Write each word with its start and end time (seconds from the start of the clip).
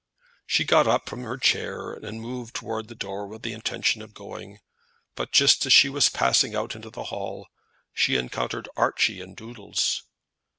She 0.47 0.63
had 0.63 0.67
got 0.67 0.87
up 0.87 1.07
from 1.07 1.21
her 1.21 1.37
chair, 1.37 1.93
and 1.93 2.03
had 2.03 2.15
moved 2.15 2.55
towards 2.55 2.87
the 2.87 2.95
door 2.95 3.27
with 3.27 3.43
the 3.43 3.53
intention 3.53 4.01
of 4.01 4.15
going; 4.15 4.57
but 5.13 5.31
just 5.31 5.63
as 5.67 5.73
she 5.73 5.89
was 5.89 6.09
passing 6.09 6.55
out 6.55 6.75
into 6.75 6.89
the 6.89 7.03
hall, 7.13 7.45
she 7.93 8.15
encountered 8.15 8.67
Archie 8.75 9.21
and 9.21 9.37
Doodles. 9.37 10.01